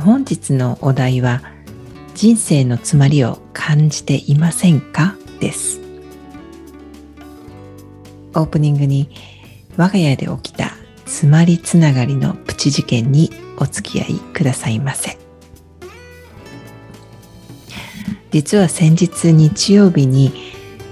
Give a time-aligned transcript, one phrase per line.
[0.00, 1.42] 本日のお題は
[2.14, 5.16] 人生の詰まりを感じていませんか？
[5.40, 5.80] です。
[8.34, 9.10] オープニングに
[9.76, 10.70] 我が家で起きた
[11.04, 15.18] 詰まりつながりのプチ事件にお付き合いくださいませ。
[18.30, 20.32] 実は先日日曜日に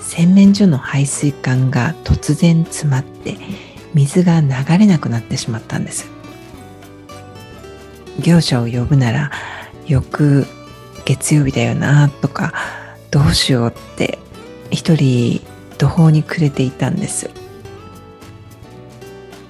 [0.00, 3.36] 洗面所の排水管が突然詰まって
[3.92, 6.13] 水が流れなくなってしまったんです。
[8.24, 9.30] 業者を呼ぶなら
[9.86, 10.46] 翌
[11.04, 12.54] 月曜日だよなとか
[13.10, 14.18] どうしようって
[14.70, 15.42] 一人
[15.76, 17.30] 途方に暮れていたんです。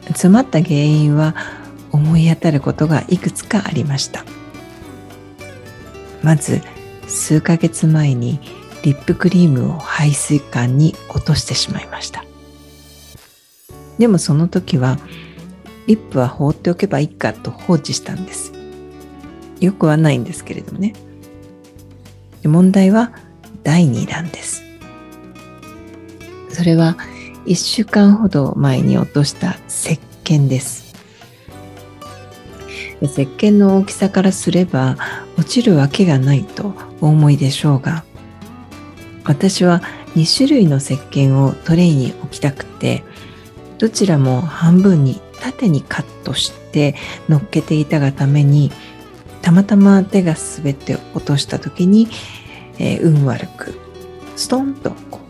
[0.08, 1.36] 詰まった原因は
[1.92, 4.24] 思い当たることがいくつかありました。
[6.22, 6.60] まず
[7.06, 8.40] 数ヶ月前に
[8.82, 12.24] リップクリームを排水管に落としてしまいました。
[13.98, 14.98] でもその時は
[15.86, 18.53] リップは放っておけばいいかと放置したんです。
[19.64, 20.94] よくはないんですけれどもね。
[22.44, 23.12] 問題は
[23.62, 24.62] 第2弾です。
[26.50, 26.96] それは
[27.46, 30.84] 1週間ほど前に落とした石鹸です。
[33.02, 34.96] 石鹸の大きさからすれば
[35.36, 38.04] 落ちるわけがないとお思いでしょうが
[39.24, 39.82] 私は
[40.14, 43.02] 2種類の石鹸をトレイに置きたくて
[43.78, 46.94] どちらも半分に縦にカットして
[47.28, 48.70] 乗っけていたがために
[49.44, 52.08] たまたま手が滑って落とした時に、
[52.78, 53.78] えー、運悪く
[54.36, 55.20] ストンとこ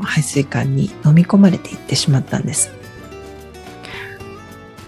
[0.00, 2.72] う排水管に飲み込まれていってしまったんです。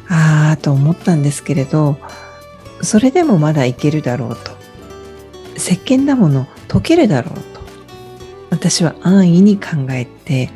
[0.09, 1.99] ああと思ったんですけれど
[2.81, 4.53] それでもまだいけるだろうと
[5.57, 7.61] 石鹸だもの溶けるだろうと
[8.49, 10.51] 私は安易に考えて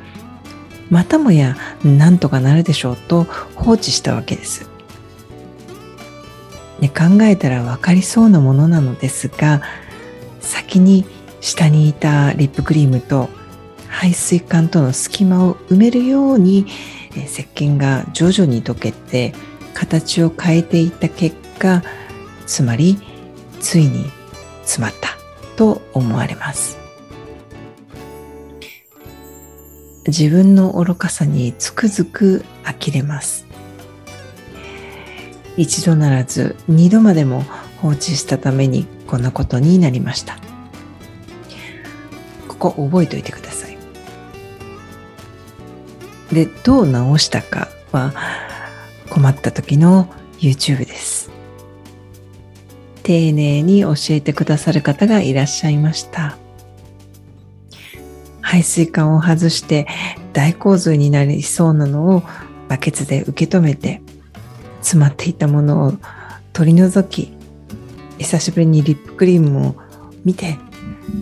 [0.89, 4.74] またもやなんとかなるでしょうと放置したわけです。
[6.81, 9.63] ね、考えたら分かりそうなものなのですが
[10.41, 11.05] 先に
[11.41, 13.29] 下にいたリップクリームと
[13.89, 16.67] 排水管との隙間を埋めるように
[17.15, 19.35] 石鹸が徐々に溶けて
[19.73, 21.83] 形を変えていった結果
[22.47, 22.99] つまり
[23.61, 24.11] ついに
[24.63, 25.11] 詰まった
[25.57, 26.79] と思われます。
[30.07, 33.47] 自分の愚かさにつくづく呆れます。
[35.57, 37.43] 一度ならず二度までも
[37.81, 40.39] 放置したためにこんなことになりました。
[42.49, 43.79] ここ覚えておいてください。
[46.33, 48.13] でどう直したかは
[49.11, 51.31] 困った時の YouTube です。
[53.03, 56.39] 丁寧に教えてくださる方がいらっしゃいました。
[58.41, 59.87] 排水管を外して
[60.33, 62.23] 大洪水になりそうなのを
[62.69, 64.01] バケツで受け止めて
[64.85, 65.93] 詰まっていたものを
[66.53, 67.33] 取り除き
[68.19, 69.75] 久しぶりにリップクリームを
[70.25, 70.59] 見て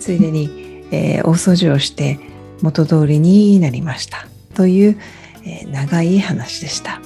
[0.01, 2.19] ついでに、えー、大掃除をして
[2.61, 4.27] 元通りになりました。
[4.55, 5.01] という、
[5.45, 7.01] えー、長い話でした。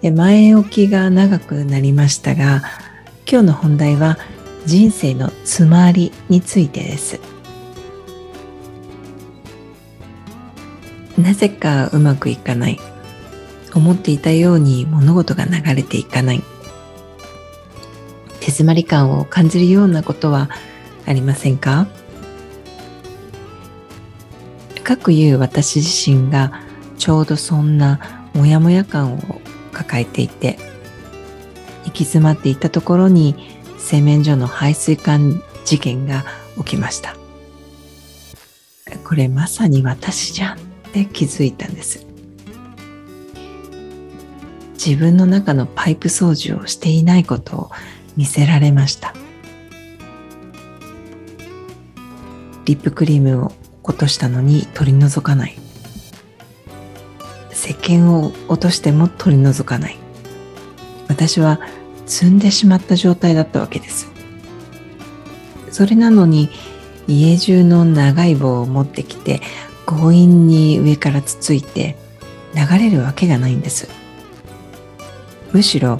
[0.00, 2.62] で前置きが長くなりましたが
[3.28, 4.18] 今日の本題は
[4.64, 7.20] 人生の詰まりについてです。
[11.18, 12.78] なぜかうまくいかない。
[13.76, 16.42] 思っていたように物事が流れていかない
[18.40, 20.48] 手詰まり感を感じるようなことは
[21.06, 21.86] ありませんか？
[24.82, 26.62] かくいう私自身が
[26.96, 29.40] ちょうどそんなモヤモヤ感を
[29.72, 30.58] 抱えていて
[31.84, 33.34] 行き詰まっていたところに
[33.78, 36.24] 洗面所の排水管事件が
[36.58, 37.16] 起きました。
[39.04, 40.58] これまさに私じゃんっ
[40.92, 42.05] て気づいたんです。
[44.86, 47.70] 自分の中のパイプ掃除をしていないことを
[48.16, 49.14] 見せられました。
[52.66, 53.52] リップクリームを
[53.82, 55.56] 落としたのに取り除かない。
[57.52, 59.98] 石鹸を落としても取り除かない。
[61.08, 61.58] 私は
[62.06, 64.08] 積んでしまった状態だったわけです。
[65.72, 66.48] それなのに
[67.08, 69.40] 家中の長い棒を持ってきて
[69.84, 71.96] 強引に上からつついて
[72.54, 74.05] 流れるわけがないんです。
[75.56, 75.98] むしろ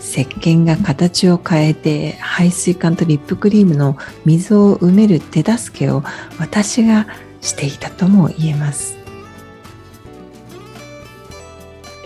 [0.00, 3.96] 石鹸が形を変えて排水管とリップクリームの
[4.26, 6.02] 水を埋める手助けを
[6.38, 7.06] 私が
[7.40, 8.98] していたとも言えます。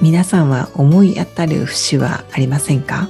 [0.00, 3.08] 皆さんは思い当たる節はありませんか？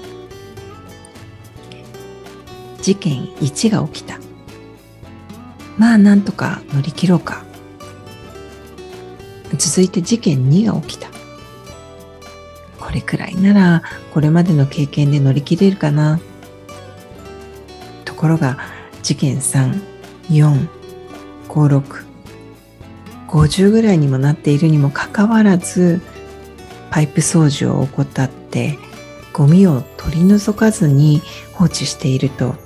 [2.81, 4.19] 事件1が起きた。
[5.77, 7.45] まあなんとか乗り切ろうか。
[9.59, 11.12] 続いて事件2が起きた。
[12.93, 16.21] これくらいならこれまでの経験で乗り切れるかな
[18.05, 18.59] ところが
[19.03, 19.39] 事件
[21.49, 26.03] 345650ぐらいにもなっているにもかかわらず
[26.91, 28.79] パイプ掃除を怠って
[29.33, 31.23] ゴミを取り除かずに
[31.55, 32.57] 放置していると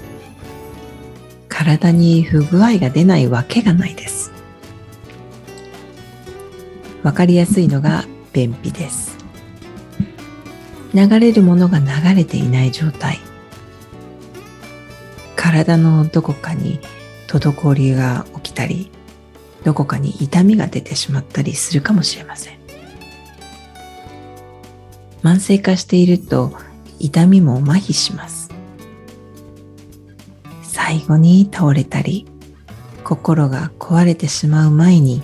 [1.48, 4.32] 体に不具合が出ないわけがないです。
[7.04, 9.15] わかりやすいのが便秘です。
[10.96, 13.18] 流れるものが流れていない状態。
[15.36, 16.80] 体のどこかに
[17.28, 18.90] 滞りが起きたり、
[19.62, 22.58] どこかに痛みが出てしまったりするかもしれません。
[25.22, 26.52] 慢性化していると
[26.98, 28.50] 痛みも麻痺します。
[30.62, 32.26] 最後に倒れたり
[33.02, 35.22] 心が壊れてしまう前に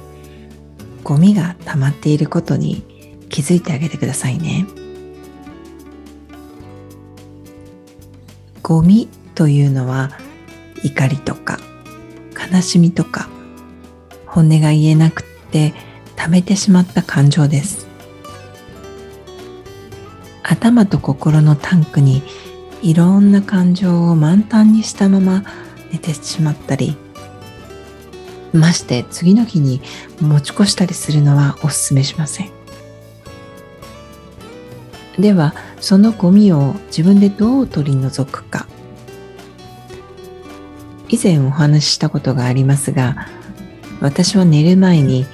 [1.05, 2.83] ゴミが溜まっていることに
[3.29, 4.67] 気づいてあげてくださいね
[8.63, 10.11] ゴミというのは
[10.85, 11.59] 怒りとか
[12.53, 13.29] 悲しみとか
[14.27, 15.75] 本音が言えなくって
[16.17, 17.87] 溜めてしまった感情です。
[20.43, 22.23] 頭と心のタンクに
[22.83, 25.45] いろんな感情を満タンにしたまま
[25.93, 26.97] 寝てしまったり
[28.53, 29.81] まして次の日に
[30.21, 32.62] 持ち越したりするのはお勧めしません。
[35.19, 38.67] ではそのゴミを自分でどう取り除くか
[41.09, 43.29] 以前お話ししたことがありますが
[44.01, 45.27] 私は寝る前に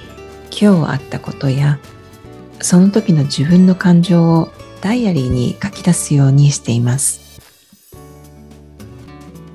[0.51, 1.79] 今日あったことや
[2.61, 7.29] その時の自分の感情をダイアリーに書き出すようにしています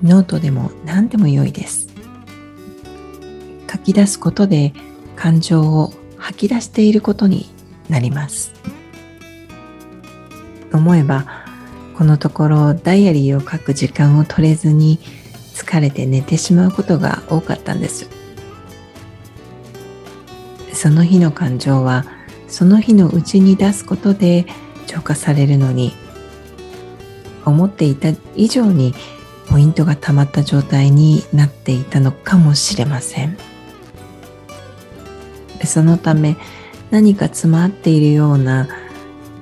[0.05, 1.89] ノートでも何でも良いです。
[3.73, 4.75] 書き出すことで
[5.17, 7.47] 感情を吐き出していることに
[7.89, 8.53] なります。
[10.77, 11.27] 思えば
[11.97, 14.99] このところダイアリーを書く時間を取れずに
[15.55, 18.25] 疲れて寝てしまうことが多かったんです。
[20.85, 22.05] その日の感情は
[22.47, 24.45] その日のうちに出すことで
[24.87, 25.93] 浄化されるのに
[27.47, 28.95] 思っていた以上に
[29.49, 33.39] ポイントが溜まった状態になっていたのかもしれません
[35.65, 36.37] そのため
[36.91, 38.69] 何か詰まっているような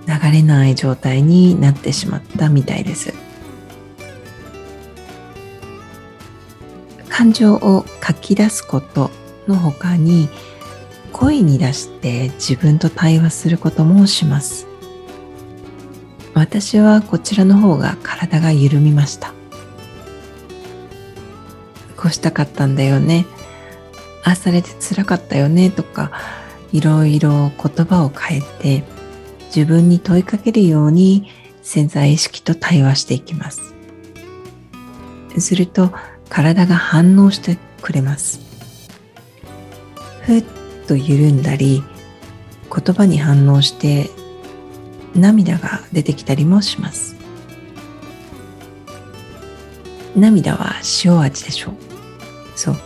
[0.06, 3.14] 流れない状態になってしまったみたいです。
[7.08, 9.10] 感情を書き出すこと
[9.46, 10.28] の他に
[11.12, 14.66] 声に出して自分と対話することもします。
[16.34, 19.34] 私はこちらの方が体が緩みました。
[21.96, 23.26] こうしたかったんだよね。
[24.24, 26.12] ああされて辛かったよねとか
[26.72, 28.84] いろいろ言葉を変えて
[29.54, 31.28] 自分に問いかけるように
[31.62, 33.74] 潜在意識と対話していきます。
[35.38, 35.92] すると
[36.28, 38.40] 体が反応してくれます。
[40.22, 40.44] ふっ
[40.86, 41.82] と緩んだり
[42.74, 44.08] 言葉に反応して
[45.14, 47.16] 涙が出てきたりもします。
[50.16, 51.74] 涙は塩味でしょう。
[52.54, 52.76] そう、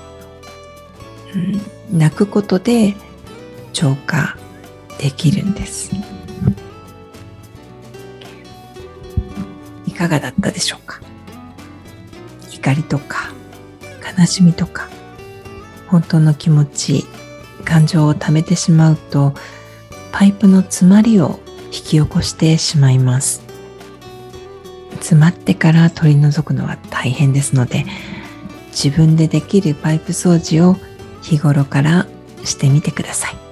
[1.35, 2.95] うん、泣くことで
[3.73, 4.37] 浄化
[4.99, 5.93] できるんです。
[9.87, 11.01] いかがだったでしょうか？
[12.53, 13.33] 怒りとか
[14.19, 14.89] 悲しみとか
[15.89, 17.05] 本当の気持ち
[17.65, 19.35] 感情を溜めてしまうと
[20.13, 23.43] パイプの詰まりを引き起こしてしまいます。
[24.93, 27.85] 詰まってから取り除くのは大変ですので
[28.71, 30.77] 自分でできるパイプ掃除を
[31.23, 32.07] 日頃から
[32.45, 33.46] してみてください。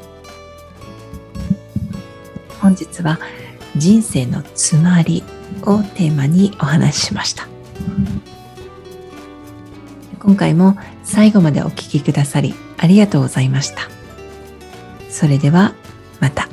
[2.64, 3.18] 本日は
[3.76, 5.22] 人生のつまり
[5.64, 7.46] をテーマにお話ししました
[10.18, 13.82] 今回も最後までお聴きくださりありがとうございました
[15.10, 15.74] それでは
[16.20, 16.48] また。